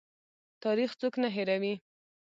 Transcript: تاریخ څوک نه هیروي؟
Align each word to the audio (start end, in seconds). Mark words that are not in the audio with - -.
تاریخ 0.63 0.91
څوک 0.99 1.13
نه 1.23 1.29
هیروي؟ 1.35 1.73